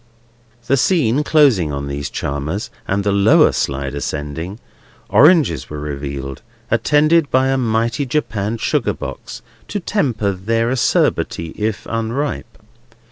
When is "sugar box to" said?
8.61-9.79